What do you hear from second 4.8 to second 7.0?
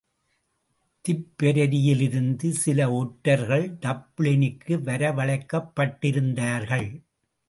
வரவழைக்கப்பட்டிருந்தார்கள்.